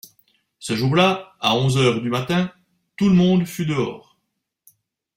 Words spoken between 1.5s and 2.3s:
onze heures du